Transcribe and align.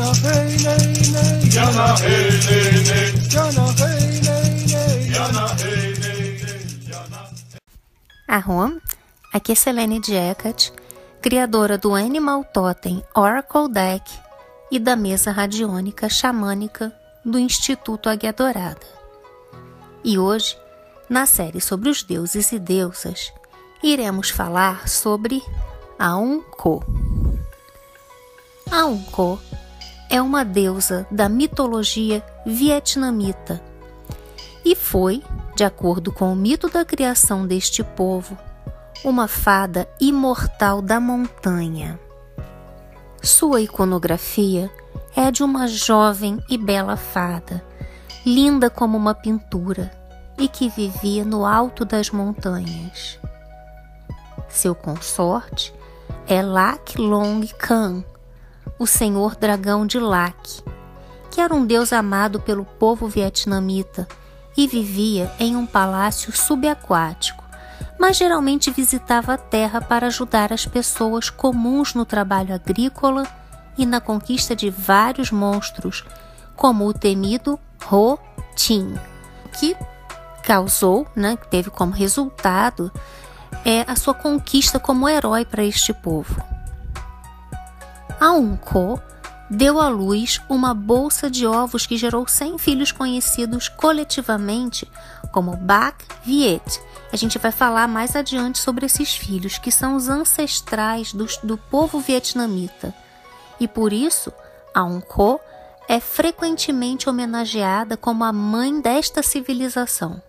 Jana 0.00 0.14
hey 0.14 0.56
nay 0.64 1.12
nay. 1.12 1.50
Jana 1.50 1.94
hey 2.00 2.30
nay 2.48 2.72
nay. 2.88 3.12
Jana 3.28 3.66
hey 3.76 4.20
nay 4.24 4.64
nay. 4.72 5.10
Jana 5.12 5.44
hey 5.60 5.92
nay 6.00 6.40
nay. 6.40 6.62
Jana. 6.88 7.20
Arrom, 8.26 8.80
aqui 9.30 9.52
é 9.52 9.54
Selene 9.54 10.00
Jacket, 10.02 10.72
criadora 11.20 11.76
do 11.76 11.94
Animal 11.94 12.44
Totem 12.44 13.04
Oracle 13.14 13.68
Deck 13.68 14.10
e 14.70 14.78
da 14.78 14.96
mesa 14.96 15.32
radiônica 15.32 16.08
xamânica 16.08 16.90
do 17.22 17.38
Instituto 17.38 18.08
Águia 18.08 18.32
Dourada. 18.32 18.86
E 20.02 20.18
hoje, 20.18 20.56
na 21.10 21.26
série 21.26 21.60
sobre 21.60 21.90
os 21.90 22.02
deuses 22.02 22.52
e 22.52 22.58
deusas, 22.58 23.30
iremos 23.82 24.30
falar 24.30 24.88
sobre 24.88 25.42
Aunko. 25.98 26.82
Aunko 28.70 29.38
é 30.10 30.20
uma 30.20 30.44
deusa 30.44 31.06
da 31.10 31.28
mitologia 31.28 32.22
vietnamita 32.44 33.62
e 34.64 34.74
foi, 34.74 35.22
de 35.54 35.64
acordo 35.64 36.12
com 36.12 36.32
o 36.32 36.36
mito 36.36 36.68
da 36.68 36.84
criação 36.84 37.46
deste 37.46 37.82
povo, 37.82 38.36
uma 39.04 39.26
fada 39.26 39.88
imortal 40.00 40.82
da 40.82 41.00
montanha. 41.00 41.98
Sua 43.22 43.60
iconografia 43.60 44.70
é 45.16 45.30
de 45.30 45.42
uma 45.42 45.66
jovem 45.66 46.42
e 46.48 46.58
bela 46.58 46.96
fada, 46.96 47.64
linda 48.26 48.68
como 48.68 48.98
uma 48.98 49.14
pintura 49.14 49.90
e 50.36 50.48
que 50.48 50.68
vivia 50.68 51.24
no 51.24 51.46
alto 51.46 51.84
das 51.84 52.10
montanhas. 52.10 53.18
Seu 54.48 54.74
consorte 54.74 55.72
é 56.26 56.42
Lak 56.42 57.00
Long 57.00 57.46
Khan, 57.58 58.04
o 58.80 58.86
senhor 58.86 59.36
dragão 59.36 59.86
de 59.86 60.00
Lak, 60.00 60.62
que 61.30 61.38
era 61.38 61.54
um 61.54 61.66
deus 61.66 61.92
amado 61.92 62.40
pelo 62.40 62.64
povo 62.64 63.06
vietnamita 63.06 64.08
e 64.56 64.66
vivia 64.66 65.30
em 65.38 65.54
um 65.54 65.66
palácio 65.66 66.34
subaquático, 66.34 67.44
mas 67.98 68.16
geralmente 68.16 68.70
visitava 68.70 69.34
a 69.34 69.36
terra 69.36 69.82
para 69.82 70.06
ajudar 70.06 70.50
as 70.50 70.64
pessoas 70.64 71.28
comuns 71.28 71.92
no 71.92 72.06
trabalho 72.06 72.54
agrícola 72.54 73.26
e 73.76 73.84
na 73.84 74.00
conquista 74.00 74.56
de 74.56 74.70
vários 74.70 75.30
monstros, 75.30 76.02
como 76.56 76.86
o 76.86 76.94
temido 76.94 77.60
Ho 77.92 78.18
Tin, 78.56 78.94
que 79.58 79.76
causou, 80.42 81.06
né, 81.14 81.36
que 81.36 81.48
teve 81.48 81.68
como 81.68 81.92
resultado 81.92 82.90
é 83.62 83.84
a 83.86 83.94
sua 83.94 84.14
conquista 84.14 84.80
como 84.80 85.06
herói 85.06 85.44
para 85.44 85.62
este 85.62 85.92
povo. 85.92 86.49
Aunko 88.20 89.00
deu 89.48 89.80
à 89.80 89.88
luz 89.88 90.42
uma 90.46 90.74
bolsa 90.74 91.30
de 91.30 91.46
ovos 91.46 91.86
que 91.86 91.96
gerou 91.96 92.28
100 92.28 92.58
filhos 92.58 92.92
conhecidos 92.92 93.66
coletivamente 93.66 94.86
como 95.32 95.56
Bac 95.56 96.04
Viet. 96.22 96.82
A 97.10 97.16
gente 97.16 97.38
vai 97.38 97.50
falar 97.50 97.88
mais 97.88 98.14
adiante 98.14 98.58
sobre 98.58 98.84
esses 98.84 99.16
filhos, 99.16 99.56
que 99.56 99.72
são 99.72 99.96
os 99.96 100.10
ancestrais 100.10 101.14
do, 101.14 101.26
do 101.42 101.56
povo 101.56 101.98
vietnamita. 101.98 102.94
E 103.58 103.66
por 103.66 103.90
isso, 103.90 104.30
Aunko 104.74 105.40
é 105.88 105.98
frequentemente 105.98 107.08
homenageada 107.08 107.96
como 107.96 108.22
a 108.22 108.32
mãe 108.34 108.82
desta 108.82 109.22
civilização. 109.22 110.22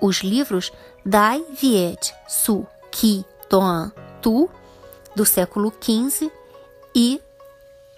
Os 0.00 0.22
livros 0.22 0.72
Dai 1.04 1.44
Viet 1.60 2.14
Su 2.26 2.66
Ki 2.90 3.22
Toan 3.50 3.92
Tu, 4.22 4.48
do 5.14 5.26
século 5.26 5.70
XV, 5.80 6.32
e, 6.94 7.20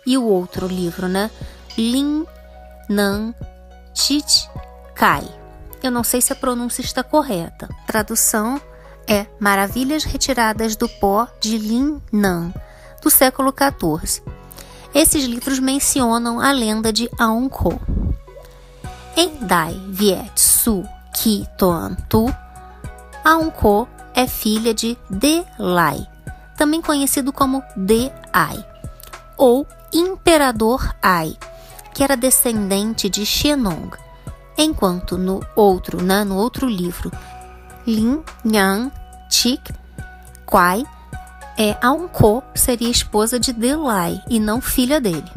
e 0.06 0.16
o 0.16 0.24
outro 0.24 0.66
livro, 0.66 1.08
né? 1.08 1.30
Lin 1.76 2.26
Nan 2.88 3.34
Chit 3.94 4.48
Kai. 4.94 5.24
Eu 5.82 5.90
não 5.90 6.02
sei 6.02 6.20
se 6.20 6.32
a 6.32 6.36
pronúncia 6.36 6.80
está 6.80 7.02
correta. 7.02 7.68
Tradução 7.86 8.60
é 9.06 9.26
Maravilhas 9.38 10.04
Retiradas 10.04 10.74
do 10.76 10.88
Pó 10.88 11.28
de 11.40 11.58
Lin 11.58 12.00
Nan, 12.12 12.52
do 13.02 13.10
século 13.10 13.52
XIV. 13.52 14.22
Esses 14.94 15.24
livros 15.24 15.58
mencionam 15.58 16.40
a 16.40 16.52
lenda 16.52 16.92
de 16.92 17.08
Aung 17.18 17.48
Ko. 17.48 17.78
Em 19.16 19.36
Dai 19.40 19.80
Viet 19.88 20.40
Su 20.40 20.84
Ki 21.14 21.46
Toan 21.58 21.94
Tu, 22.08 22.26
Aung 23.24 23.50
Ko 23.50 23.88
é 24.14 24.26
filha 24.26 24.72
de 24.72 24.96
De 25.08 25.44
Lai, 25.58 26.06
também 26.56 26.80
conhecido 26.80 27.32
como 27.32 27.62
De 27.76 28.10
Ai, 28.32 28.64
ou 29.36 29.66
Imperador 29.92 30.94
Ai, 31.02 31.36
que 31.94 32.02
era 32.02 32.16
descendente 32.16 33.08
de 33.08 33.24
Xenong, 33.24 33.90
enquanto 34.58 35.16
no 35.16 35.40
outro, 35.54 36.02
né, 36.02 36.24
no 36.24 36.36
outro 36.36 36.68
livro, 36.68 37.10
Lin 37.86 38.22
Yang 38.44 38.92
Chik 39.30 39.72
Kwai, 40.44 40.84
é, 41.58 41.76
Aung 41.82 42.08
Ko 42.08 42.42
seria 42.54 42.90
esposa 42.90 43.40
de 43.40 43.52
De 43.52 43.74
Lai 43.74 44.22
e 44.28 44.38
não 44.38 44.60
filha 44.60 45.00
dele. 45.00 45.30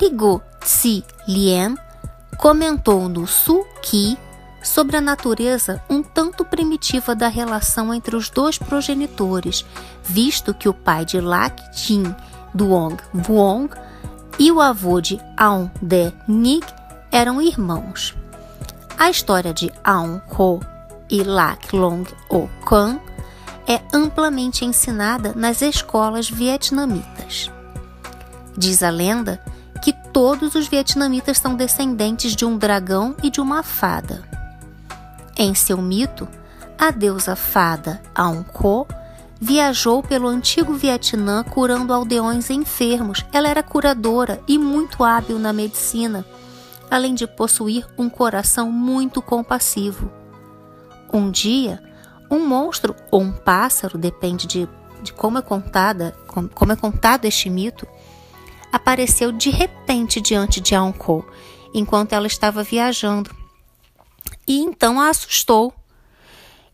Ligu 0.00 0.42
Tsi 0.60 1.04
Lien 1.26 1.74
comentou 2.36 3.08
no 3.08 3.26
Su 3.26 3.64
Ki 3.82 4.18
sobre 4.62 4.96
a 4.96 5.00
natureza 5.00 5.82
um 5.88 6.02
tanto 6.02 6.44
primitiva 6.44 7.14
da 7.14 7.28
relação 7.28 7.94
entre 7.94 8.16
os 8.16 8.28
dois 8.28 8.58
progenitores, 8.58 9.64
visto 10.02 10.52
que 10.52 10.68
o 10.68 10.74
pai 10.74 11.04
de 11.04 11.20
Lak 11.20 11.62
Jin 11.72 12.14
Duong 12.56 12.96
Vuong 13.12 13.68
e 14.38 14.50
o 14.50 14.62
avô 14.62 14.98
de 14.98 15.20
Aung 15.36 15.70
De 15.82 16.10
Nig 16.26 16.64
eram 17.12 17.40
irmãos. 17.40 18.16
A 18.98 19.10
história 19.10 19.52
de 19.52 19.70
Aung 19.84 20.22
Ho 20.38 20.60
e 21.10 21.22
Lak 21.22 21.76
Long 21.76 22.04
O 22.30 22.48
Kwan 22.64 22.98
é 23.68 23.82
amplamente 23.92 24.64
ensinada 24.64 25.34
nas 25.36 25.60
escolas 25.60 26.30
vietnamitas. 26.30 27.50
Diz 28.56 28.82
a 28.82 28.88
lenda 28.88 29.38
que 29.82 29.92
todos 29.92 30.54
os 30.54 30.66
vietnamitas 30.66 31.36
são 31.36 31.54
descendentes 31.54 32.34
de 32.34 32.46
um 32.46 32.56
dragão 32.56 33.14
e 33.22 33.28
de 33.28 33.38
uma 33.38 33.62
fada. 33.62 34.22
Em 35.36 35.54
seu 35.54 35.76
mito, 35.82 36.26
a 36.78 36.90
deusa 36.90 37.36
fada 37.36 38.00
Aung 38.14 38.44
Ko 38.44 38.86
viajou 39.40 40.02
pelo 40.02 40.28
antigo 40.28 40.74
Vietnã 40.74 41.44
curando 41.44 41.92
aldeões 41.92 42.50
enfermos. 42.50 43.24
Ela 43.32 43.48
era 43.48 43.62
curadora 43.62 44.40
e 44.48 44.58
muito 44.58 45.04
hábil 45.04 45.38
na 45.38 45.52
medicina, 45.52 46.24
além 46.90 47.14
de 47.14 47.26
possuir 47.26 47.86
um 47.98 48.08
coração 48.08 48.70
muito 48.70 49.20
compassivo. 49.20 50.10
Um 51.12 51.30
dia, 51.30 51.82
um 52.30 52.46
monstro 52.46 52.94
ou 53.10 53.22
um 53.22 53.32
pássaro, 53.32 53.98
depende 53.98 54.46
de, 54.46 54.68
de 55.02 55.12
como 55.12 55.38
é 55.38 55.42
contada, 55.42 56.16
como, 56.26 56.48
como 56.48 56.72
é 56.72 56.76
contado 56.76 57.24
este 57.24 57.48
mito, 57.48 57.86
apareceu 58.72 59.32
de 59.32 59.50
repente 59.50 60.20
diante 60.20 60.60
de 60.60 60.74
Aung 60.74 60.96
Ko, 60.96 61.24
enquanto 61.72 62.12
ela 62.12 62.26
estava 62.26 62.62
viajando. 62.62 63.30
E 64.46 64.60
então 64.60 65.00
a 65.00 65.08
assustou. 65.08 65.72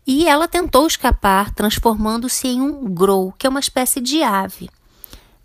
E 0.05 0.27
ela 0.27 0.47
tentou 0.47 0.85
escapar, 0.85 1.53
transformando-se 1.53 2.47
em 2.47 2.61
um 2.61 2.93
grow, 2.93 3.33
que 3.37 3.47
é 3.47 3.49
uma 3.49 3.59
espécie 3.59 4.01
de 4.01 4.21
ave, 4.21 4.69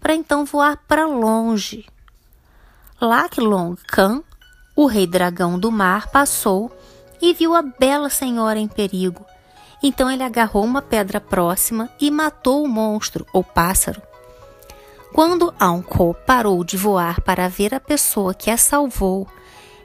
para 0.00 0.14
então 0.14 0.44
voar 0.44 0.78
para 0.88 1.06
longe. 1.06 1.86
Lak 3.00 3.40
Long 3.40 3.76
Khan, 3.86 4.22
o 4.74 4.86
rei 4.86 5.06
dragão 5.06 5.58
do 5.58 5.70
mar, 5.70 6.10
passou 6.10 6.72
e 7.22 7.32
viu 7.32 7.54
a 7.54 7.62
bela 7.62 8.10
senhora 8.10 8.58
em 8.58 8.66
perigo. 8.66 9.24
Então 9.80 10.10
ele 10.10 10.24
agarrou 10.24 10.64
uma 10.64 10.82
pedra 10.82 11.20
próxima 11.20 11.88
e 12.00 12.10
matou 12.10 12.64
o 12.64 12.68
monstro 12.68 13.24
ou 13.32 13.44
pássaro. 13.44 14.02
Quando 15.12 15.54
Aunko 15.58 16.14
parou 16.26 16.62
de 16.64 16.76
voar 16.76 17.20
para 17.20 17.48
ver 17.48 17.74
a 17.74 17.80
pessoa 17.80 18.34
que 18.34 18.50
a 18.50 18.56
salvou, 18.56 19.26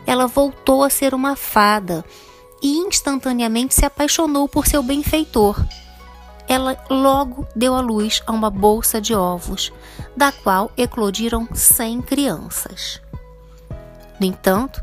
ela 0.05 0.27
voltou 0.27 0.83
a 0.83 0.89
ser 0.89 1.13
uma 1.13 1.35
fada 1.35 2.03
e 2.63 2.77
instantaneamente 2.77 3.75
se 3.75 3.85
apaixonou 3.85 4.47
por 4.47 4.65
seu 4.65 4.81
benfeitor. 4.81 5.61
Ela 6.47 6.77
logo 6.89 7.45
deu 7.53 7.75
à 7.75 7.81
luz 7.81 8.23
a 8.25 8.31
uma 8.31 8.49
bolsa 8.49 9.01
de 9.01 9.13
ovos, 9.13 9.71
da 10.15 10.31
qual 10.31 10.71
eclodiram 10.77 11.47
cem 11.53 12.01
crianças. 12.01 13.01
No 14.19 14.25
entanto, 14.25 14.81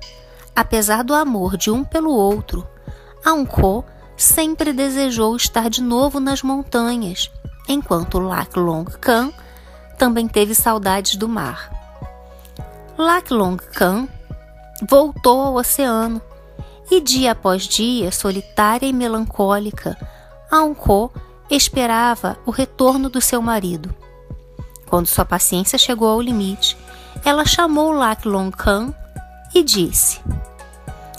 apesar 0.55 1.03
do 1.03 1.15
amor 1.15 1.57
de 1.57 1.71
um 1.71 1.83
pelo 1.83 2.11
outro, 2.11 2.67
Aunko 3.25 3.85
sempre 4.17 4.73
desejou 4.73 5.35
estar 5.35 5.71
de 5.71 5.83
novo 5.83 6.21
nas 6.21 6.43
montanhas, 6.43 7.31
enquanto 7.67 8.19
Lak 8.19 8.59
Long 8.59 8.85
Khan 8.85 9.33
também 9.97 10.29
teve 10.29 10.55
saudades 10.55 11.17
do 11.17 11.29
mar. 11.29 11.71
Lak 12.99 13.33
Long 13.33 13.57
Khan 13.57 14.07
voltou 14.89 15.41
ao 15.41 15.55
oceano 15.55 16.21
e 16.91 17.01
dia 17.01 17.33
após 17.33 17.69
dia, 17.69 18.11
solitária 18.11 18.87
e 18.87 18.93
melancólica, 18.93 19.97
Aunko 20.51 21.13
esperava 21.49 22.37
o 22.45 22.51
retorno 22.51 23.09
do 23.09 23.21
seu 23.21 23.41
marido. 23.41 23.95
Quando 24.89 25.07
sua 25.07 25.25
paciência 25.25 25.79
chegou 25.79 26.09
ao 26.09 26.21
limite, 26.21 26.77
ela 27.25 27.45
chamou 27.45 27.93
Lak 27.93 28.27
Long 28.27 28.51
Khan 28.51 28.93
e 29.55 29.63
disse: 29.63 30.21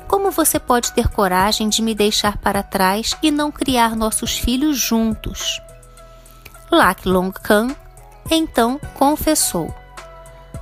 Como 0.08 0.30
você 0.30 0.60
pode 0.60 0.92
ter 0.92 1.08
coragem 1.08 1.70
de 1.70 1.82
me 1.82 1.96
deixar 1.96 2.38
para 2.38 2.62
trás 2.62 3.16
e 3.24 3.32
não 3.32 3.52
criar 3.52 3.96
nossos 3.96 4.38
filhos 4.38 4.78
juntos? 4.78 5.62
Lak 6.70 7.08
Long 7.08 7.32
Khan 7.32 7.74
então 8.30 8.80
confessou: 8.96 9.74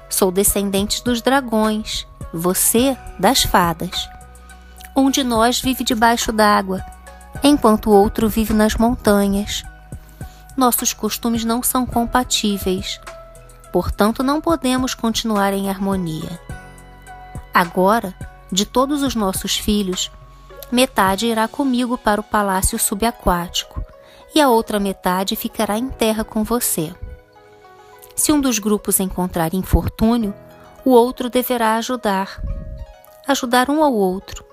Sou 0.07 0.31
descendente 0.31 1.03
dos 1.03 1.21
dragões, 1.21 2.05
você 2.31 2.95
das 3.17 3.41
fadas. 3.41 4.07
Um 4.95 5.09
de 5.09 5.23
nós 5.23 5.61
vive 5.61 5.83
debaixo 5.83 6.31
d'água, 6.31 6.83
enquanto 7.43 7.89
o 7.89 7.93
outro 7.93 8.27
vive 8.27 8.53
nas 8.53 8.75
montanhas 8.75 9.63
nossos 10.59 10.91
costumes 10.91 11.45
não 11.45 11.63
são 11.63 11.85
compatíveis, 11.85 12.99
portanto, 13.71 14.21
não 14.21 14.41
podemos 14.41 14.93
continuar 14.93 15.53
em 15.53 15.69
harmonia. 15.69 16.39
Agora, 17.53 18.13
de 18.51 18.65
todos 18.65 19.01
os 19.01 19.15
nossos 19.15 19.57
filhos, 19.57 20.11
metade 20.69 21.27
irá 21.27 21.47
comigo 21.47 21.97
para 21.97 22.19
o 22.19 22.23
palácio 22.23 22.77
subaquático 22.77 23.81
e 24.35 24.41
a 24.41 24.49
outra 24.49 24.79
metade 24.79 25.35
ficará 25.35 25.77
em 25.77 25.87
terra 25.87 26.25
com 26.25 26.43
você. 26.43 26.93
Se 28.13 28.33
um 28.33 28.41
dos 28.41 28.59
grupos 28.59 28.99
encontrar 28.99 29.53
infortúnio, 29.53 30.33
o 30.83 30.91
outro 30.91 31.29
deverá 31.29 31.75
ajudar. 31.75 32.41
Ajudar 33.25 33.69
um 33.69 33.81
ao 33.81 33.93
outro. 33.93 34.48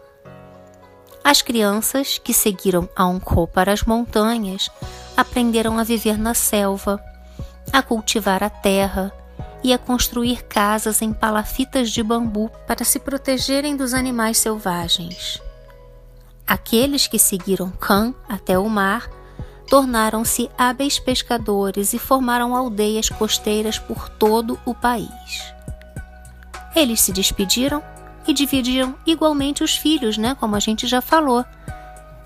As 1.27 1.43
crianças 1.43 2.19
que 2.19 2.33
seguiram 2.33 2.89
Anko 2.97 3.49
para 3.49 3.73
as 3.73 3.83
montanhas 3.83 4.71
aprenderam 5.17 5.77
a 5.77 5.83
viver 5.83 6.17
na 6.17 6.35
selva, 6.35 7.03
a 7.73 7.83
cultivar 7.83 8.45
a 8.45 8.49
terra 8.49 9.13
e 9.61 9.73
a 9.73 9.79
construir 9.79 10.45
casas 10.45 11.03
em 11.03 11.13
palafitas 11.13 11.91
de 11.91 12.01
bambu 12.01 12.49
para 12.65 12.85
se 12.85 13.01
protegerem 13.01 13.77
dos 13.77 13.93
animais 13.93 14.39
selvagens. 14.39 15.43
Aqueles 16.47 17.09
que 17.09 17.19
seguiram 17.19 17.73
Khan 17.73 18.15
até 18.29 18.57
o 18.57 18.69
mar 18.69 19.11
tornaram-se 19.67 20.49
hábeis 20.57 21.01
pescadores 21.01 21.93
e 21.93 21.99
formaram 21.99 22.55
aldeias 22.55 23.09
costeiras 23.09 23.81
por 23.81 24.09
todo 24.11 24.61
o 24.65 24.73
país. 24.73 25.53
Eles 26.73 27.01
se 27.01 27.11
despediram 27.11 27.83
e 28.27 28.33
dividiram 28.33 28.95
igualmente 29.07 29.63
os 29.63 29.77
filhos, 29.77 30.19
né, 30.19 30.35
como 30.35 30.57
a 30.57 30.61
gente 30.61 30.87
já 30.87 31.01
falou, 31.01 31.45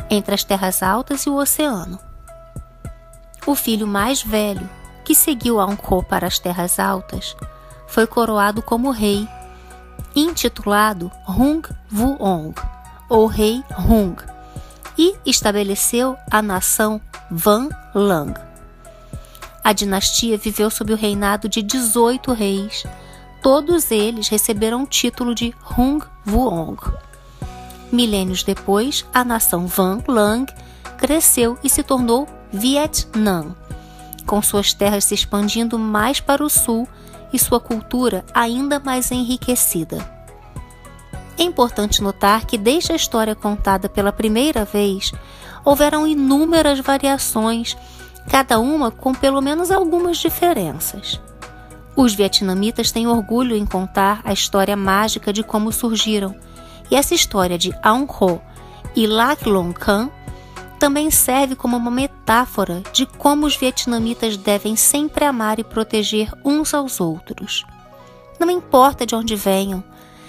entre 0.08 0.35
as 0.35 0.44
terras 0.44 0.82
altas 0.82 1.23
e 1.23 1.31
o 1.31 1.37
oceano. 1.37 1.99
O 3.47 3.55
filho 3.55 3.87
mais 3.87 4.23
velho, 4.23 4.69
que 5.05 5.14
seguiu 5.14 5.61
Anko 5.61 6.02
para 6.02 6.26
as 6.26 6.38
terras 6.38 6.79
altas, 6.79 7.37
foi 7.87 8.06
coroado 8.06 8.62
como 8.62 8.91
rei, 8.91 9.29
intitulado 10.14 11.11
Hung 11.29 11.62
Vuong, 11.88 12.55
ou 13.08 13.26
Rei 13.26 13.64
Hung, 13.79 14.17
e 14.97 15.17
estabeleceu 15.25 16.17
a 16.31 16.43
nação 16.43 17.00
Van 17.31 17.69
Lang. 17.94 18.35
A 19.62 19.73
dinastia 19.73 20.38
viveu 20.38 20.70
sob 20.70 20.93
o 20.93 20.97
reinado 20.97 21.49
de 21.49 21.62
18 21.62 22.32
reis. 22.32 22.85
Todos 23.42 23.90
eles 23.90 24.28
receberam 24.28 24.82
o 24.82 24.87
título 24.87 25.34
de 25.34 25.54
Hung 25.78 26.04
Vuong. 26.25 26.76
Milênios 27.90 28.42
depois, 28.42 29.06
a 29.14 29.25
nação 29.25 29.66
Van 29.66 30.02
Lang 30.06 30.52
cresceu 30.98 31.58
e 31.64 31.70
se 31.70 31.82
tornou 31.82 32.28
Vietnã, 32.52 33.56
com 34.26 34.42
suas 34.42 34.75
terras 34.75 35.04
se 35.04 35.14
expandindo 35.14 35.78
mais 35.78 36.20
para 36.20 36.44
o 36.44 36.50
sul 36.50 36.87
e 37.32 37.38
sua 37.38 37.58
cultura 37.58 38.25
ainda 38.34 38.78
mais 38.78 39.10
enriquecida. 39.10 39.98
É 41.38 41.42
importante 41.42 42.02
notar 42.02 42.44
que, 42.44 42.58
desde 42.58 42.92
a 42.92 42.96
história 42.96 43.34
contada 43.34 43.88
pela 43.88 44.12
primeira 44.12 44.66
vez, 44.66 45.12
houveram 45.64 46.06
inúmeras 46.06 46.78
variações, 46.81 47.75
cada 48.31 48.58
uma 48.58 48.90
com 48.90 49.14
pelo 49.14 49.40
menos 49.40 49.70
algumas 49.70 50.19
diferenças. 50.19 51.19
Os 51.96 52.14
vietnamitas 52.14 52.92
têm 52.92 53.06
orgulho 53.06 53.56
em 53.56 53.66
contar 53.66 54.20
a 54.25 54.32
história 54.32 54.76
mágica 54.76 55.32
de 55.32 55.42
como 55.42 55.72
surgiram, 55.72 56.34
e 56.90 56.96
essa 56.96 57.14
história 57.14 57.58
de 57.58 57.72
Aung 57.82 58.08
Ho 58.20 58.40
e 58.94 59.06
Lac 59.06 59.46
Long 59.46 59.72
Khan 59.72 60.10
também 60.78 61.10
serve 61.10 61.54
como 61.54 61.76
uma 61.76 61.90
metáfora 61.90 62.82
de 62.92 63.04
como 63.04 63.46
os 63.46 63.54
vietnamitas 63.54 64.37
devem 64.37 64.76
sempre 64.76 65.25
amar 65.25 65.58
e 65.58 65.64
proteger 65.64 66.32
uns 66.44 66.72
aos 66.72 67.00
outros. 67.00 67.64
Não 68.38 68.50
importa 68.50 69.04
de 69.04 69.14
onde 69.14 69.37
venham, 69.37 69.84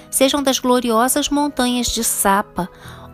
sejam 0.09 0.43
das 0.43 0.59
gloriosas 0.59 1.29
montanhas 1.29 1.87
de 1.87 2.03
Sapa 2.03 2.67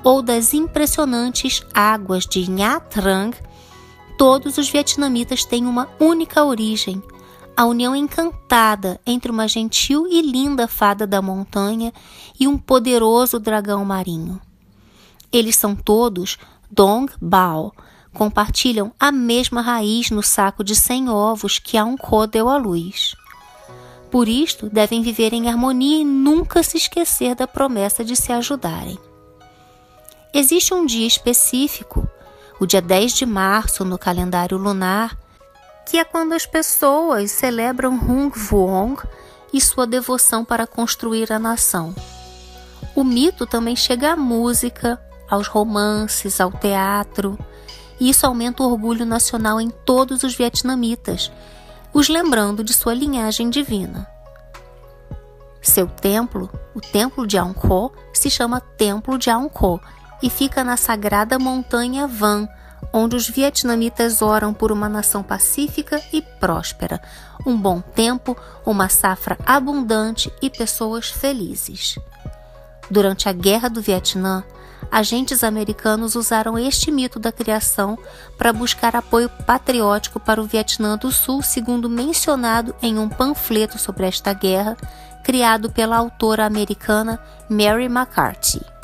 ou 0.03 0.23
das 0.23 0.53
impressionantes 0.53 1.63
águas 1.73 2.25
de 2.25 2.49
Nha 2.49 2.79
Trang, 2.79 3.37
todos 4.17 4.57
os 4.57 4.67
vietnamitas 4.67 5.45
têm 5.45 5.67
uma 5.67 5.87
única 5.99 6.43
origem, 6.43 7.03
a 7.57 7.65
união 7.65 7.95
encantada 7.95 9.01
entre 9.03 9.31
uma 9.31 9.47
gentil 9.47 10.05
e 10.07 10.21
linda 10.21 10.67
fada 10.67 11.07
da 11.07 11.23
montanha 11.23 11.91
e 12.39 12.47
um 12.47 12.55
poderoso 12.55 13.39
dragão 13.39 13.83
marinho. 13.83 14.39
Eles 15.33 15.55
são 15.55 15.75
todos 15.75 16.37
Dong 16.69 17.11
Bao 17.19 17.73
compartilham 18.13 18.93
a 18.99 19.11
mesma 19.11 19.61
raiz 19.61 20.11
no 20.11 20.21
saco 20.21 20.63
de 20.63 20.75
100 20.75 21.09
ovos 21.09 21.57
que 21.57 21.77
Anko 21.77 22.27
deu 22.27 22.47
à 22.47 22.57
luz. 22.57 23.15
Por 24.11 24.27
isto, 24.27 24.69
devem 24.69 25.01
viver 25.01 25.33
em 25.33 25.49
harmonia 25.49 26.01
e 26.01 26.05
nunca 26.05 26.61
se 26.61 26.77
esquecer 26.77 27.33
da 27.33 27.47
promessa 27.47 28.05
de 28.05 28.15
se 28.15 28.31
ajudarem. 28.31 28.99
Existe 30.31 30.75
um 30.75 30.85
dia 30.85 31.07
específico, 31.07 32.07
o 32.59 32.67
dia 32.67 32.81
10 32.81 33.13
de 33.13 33.25
março 33.25 33.83
no 33.83 33.97
calendário 33.97 34.57
lunar, 34.57 35.17
que 35.87 35.97
é 35.97 36.03
quando 36.03 36.33
as 36.33 36.45
pessoas 36.45 37.31
celebram 37.31 37.93
Hung 37.93 38.29
Vuong 38.29 38.97
e 39.53 39.61
sua 39.61 39.87
devoção 39.87 40.43
para 40.43 40.67
construir 40.67 41.31
a 41.31 41.39
nação. 41.39 41.95
O 42.93 43.05
mito 43.05 43.45
também 43.47 43.73
chega 43.73 44.11
à 44.11 44.15
música, 44.17 45.01
aos 45.29 45.47
romances, 45.47 46.41
ao 46.41 46.51
teatro. 46.51 47.39
E 47.97 48.09
isso 48.09 48.27
aumenta 48.27 48.63
o 48.63 48.69
orgulho 48.69 49.05
nacional 49.05 49.61
em 49.61 49.69
todos 49.69 50.23
os 50.23 50.35
vietnamitas, 50.35 51.31
os 51.93 52.09
lembrando 52.09 52.65
de 52.65 52.73
sua 52.73 52.93
linhagem 52.93 53.49
divina. 53.49 54.05
Seu 55.61 55.87
templo, 55.87 56.49
o 56.75 56.81
Templo 56.81 57.25
de 57.25 57.37
Angkor, 57.37 57.93
se 58.13 58.29
chama 58.29 58.59
Templo 58.59 59.17
de 59.17 59.29
Angkor 59.29 59.79
e 60.21 60.29
fica 60.29 60.65
na 60.65 60.75
sagrada 60.75 61.39
montanha 61.39 62.07
Van, 62.07 62.47
onde 62.91 63.15
os 63.15 63.29
vietnamitas 63.29 64.21
oram 64.21 64.53
por 64.53 64.71
uma 64.71 64.87
nação 64.89 65.21
pacífica 65.23 66.01
e 66.11 66.21
próspera, 66.21 67.01
um 67.45 67.55
bom 67.55 67.81
tempo, 67.81 68.35
uma 68.65 68.89
safra 68.89 69.37
abundante 69.45 70.31
e 70.41 70.49
pessoas 70.49 71.09
felizes. 71.09 71.97
Durante 72.89 73.27
a 73.27 73.33
Guerra 73.33 73.69
do 73.69 73.81
Vietnã, 73.81 74.43
agentes 74.91 75.43
americanos 75.43 76.15
usaram 76.15 76.57
este 76.57 76.91
mito 76.91 77.19
da 77.19 77.31
criação 77.31 77.97
para 78.37 78.53
buscar 78.53 78.95
apoio 78.95 79.29
patriótico 79.45 80.19
para 80.19 80.41
o 80.41 80.45
Vietnã 80.45 80.97
do 80.97 81.11
Sul, 81.11 81.41
segundo 81.41 81.89
mencionado 81.89 82.73
em 82.81 82.97
um 82.97 83.09
panfleto 83.09 83.77
sobre 83.77 84.07
esta 84.07 84.33
guerra 84.33 84.77
criado 85.23 85.69
pela 85.69 85.97
autora 85.97 86.45
americana 86.45 87.19
Mary 87.49 87.85
McCarthy. 87.85 88.76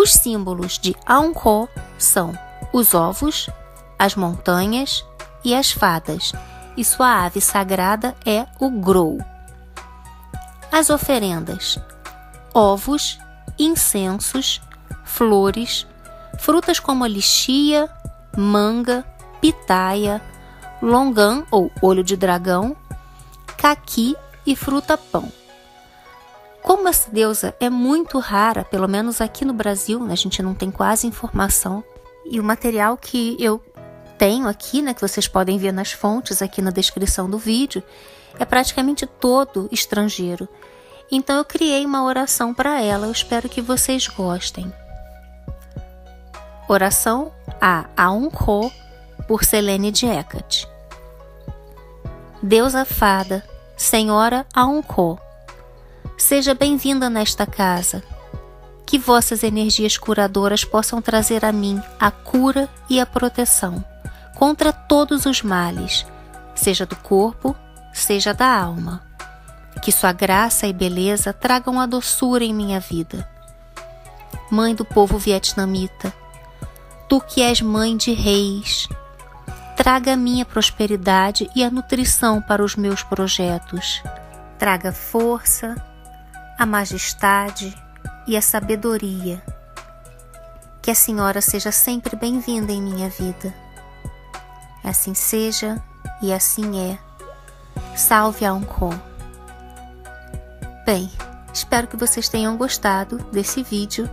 Os 0.00 0.12
símbolos 0.12 0.78
de 0.78 0.94
Angkor 1.08 1.68
são 1.98 2.32
os 2.72 2.94
ovos, 2.94 3.50
as 3.98 4.14
montanhas 4.14 5.04
e 5.44 5.52
as 5.52 5.72
fadas, 5.72 6.32
e 6.76 6.84
sua 6.84 7.24
ave 7.24 7.40
sagrada 7.40 8.14
é 8.24 8.46
o 8.60 8.70
grou. 8.70 9.18
As 10.70 10.88
oferendas: 10.88 11.80
ovos, 12.54 13.18
incensos, 13.58 14.62
flores, 15.04 15.84
frutas 16.38 16.78
como 16.78 17.02
a 17.02 17.08
lixia, 17.08 17.90
manga, 18.36 19.04
pitaia, 19.40 20.22
longan 20.80 21.44
ou 21.50 21.72
olho 21.82 22.04
de 22.04 22.16
dragão, 22.16 22.76
caqui 23.56 24.16
e 24.46 24.54
fruta-pão. 24.54 25.37
Como 26.68 26.86
essa 26.86 27.10
deusa 27.10 27.54
é 27.58 27.70
muito 27.70 28.18
rara, 28.18 28.62
pelo 28.62 28.86
menos 28.86 29.22
aqui 29.22 29.42
no 29.42 29.54
Brasil, 29.54 30.04
né, 30.04 30.12
a 30.12 30.16
gente 30.16 30.42
não 30.42 30.54
tem 30.54 30.70
quase 30.70 31.06
informação, 31.06 31.82
e 32.26 32.38
o 32.38 32.44
material 32.44 32.94
que 32.98 33.38
eu 33.40 33.58
tenho 34.18 34.46
aqui, 34.46 34.82
né, 34.82 34.92
que 34.92 35.00
vocês 35.00 35.26
podem 35.26 35.56
ver 35.56 35.72
nas 35.72 35.92
fontes 35.92 36.42
aqui 36.42 36.60
na 36.60 36.70
descrição 36.70 37.28
do 37.28 37.38
vídeo, 37.38 37.82
é 38.38 38.44
praticamente 38.44 39.06
todo 39.06 39.66
estrangeiro. 39.72 40.46
Então 41.10 41.38
eu 41.38 41.44
criei 41.46 41.86
uma 41.86 42.04
oração 42.04 42.52
para 42.52 42.82
ela, 42.82 43.06
eu 43.06 43.12
espero 43.12 43.48
que 43.48 43.62
vocês 43.62 44.06
gostem. 44.06 44.70
Oração 46.68 47.32
a 47.58 47.86
Aunho 47.96 48.30
por 49.26 49.42
Selene 49.42 49.90
de 49.90 50.04
Hecate. 50.04 50.68
Deusa 52.42 52.84
Fada, 52.84 53.42
Senhora 53.74 54.44
Aonko, 54.52 55.18
seja 56.18 56.52
bem-vinda 56.52 57.08
nesta 57.08 57.46
casa. 57.46 58.02
Que 58.84 58.98
vossas 58.98 59.42
energias 59.42 59.96
curadoras 59.96 60.64
possam 60.64 61.00
trazer 61.00 61.44
a 61.44 61.52
mim 61.52 61.80
a 61.98 62.10
cura 62.10 62.68
e 62.90 63.00
a 63.00 63.06
proteção 63.06 63.84
contra 64.34 64.72
todos 64.72 65.26
os 65.26 65.42
males, 65.42 66.06
seja 66.54 66.86
do 66.86 66.94
corpo, 66.96 67.56
seja 67.92 68.32
da 68.34 68.46
alma. 68.46 69.02
Que 69.82 69.92
sua 69.92 70.12
graça 70.12 70.66
e 70.66 70.72
beleza 70.72 71.32
tragam 71.32 71.80
a 71.80 71.86
doçura 71.86 72.44
em 72.44 72.54
minha 72.54 72.80
vida. 72.80 73.28
Mãe 74.50 74.74
do 74.74 74.84
povo 74.84 75.18
vietnamita, 75.18 76.12
tu 77.08 77.20
que 77.20 77.42
és 77.42 77.60
mãe 77.60 77.96
de 77.96 78.12
reis, 78.12 78.88
traga 79.76 80.14
a 80.14 80.16
minha 80.16 80.44
prosperidade 80.44 81.50
e 81.54 81.62
a 81.62 81.70
nutrição 81.70 82.40
para 82.40 82.64
os 82.64 82.76
meus 82.76 83.02
projetos. 83.02 84.02
Traga 84.58 84.92
força, 84.92 85.76
a 86.58 86.66
majestade 86.66 87.72
e 88.26 88.36
a 88.36 88.42
sabedoria. 88.42 89.40
Que 90.82 90.90
a 90.90 90.94
Senhora 90.94 91.40
seja 91.40 91.70
sempre 91.70 92.16
bem-vinda 92.16 92.72
em 92.72 92.82
minha 92.82 93.08
vida. 93.08 93.54
Assim 94.82 95.14
seja 95.14 95.80
e 96.20 96.32
assim 96.32 96.80
é. 96.80 96.98
Salve 97.96 98.44
a 98.44 98.50
Ankon. 98.50 98.98
Bem, 100.84 101.08
espero 101.54 101.86
que 101.86 101.96
vocês 101.96 102.28
tenham 102.28 102.56
gostado 102.56 103.18
desse 103.30 103.62
vídeo. 103.62 104.10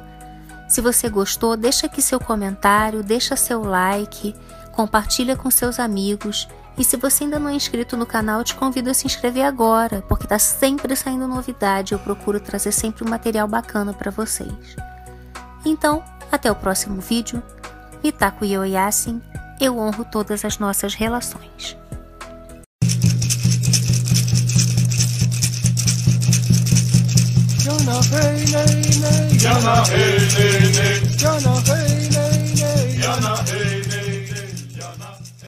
Se 0.70 0.82
você 0.82 1.10
gostou, 1.10 1.58
deixa 1.58 1.88
aqui 1.88 2.00
seu 2.00 2.20
comentário, 2.20 3.02
deixa 3.02 3.36
seu 3.36 3.64
like, 3.64 4.36
compartilha 4.72 5.36
com 5.36 5.50
seus 5.50 5.80
amigos. 5.80 6.48
E 6.78 6.84
se 6.84 6.98
você 6.98 7.24
ainda 7.24 7.40
não 7.40 7.50
é 7.50 7.54
inscrito 7.54 7.96
no 7.96 8.06
canal, 8.06 8.40
eu 8.40 8.44
te 8.44 8.56
convido 8.56 8.90
a 8.90 8.94
se 8.94 9.06
inscrever 9.08 9.44
agora, 9.44 10.04
porque 10.10 10.28
tá 10.28 10.38
sempre 10.38 10.96
saindo 10.96 11.28
novidade. 11.28 11.94
Eu 11.94 12.00
procuro 12.00 12.40
trazer 12.40 12.72
sempre 12.72 13.06
um 13.06 13.10
material 13.10 13.48
bacana 13.48 13.94
para 13.94 14.12
vocês. 14.12 14.76
Então, 15.66 16.04
até 16.32 16.52
o 16.52 16.56
próximo 16.56 17.02
vídeo. 17.02 17.42
Mitaku 18.04 18.46
Yoyasin, 18.46 19.22
eu 19.60 19.78
honro 19.80 20.06
todas 20.06 20.46
as 20.46 20.60
nossas 20.60 20.94
relações. 20.94 21.78
Yana 27.66 28.00
hey 28.12 28.46
nay 28.52 28.76
nay. 29.02 29.38
Yana 29.42 29.84
hey, 29.90 30.20
nay, 30.36 30.64
nay. 30.76 31.00
Yana 31.22 31.54
hey 31.66 32.10
nay 32.14 32.42
nay. 32.60 32.88
Yana 33.02 33.34
hey, 33.50 33.65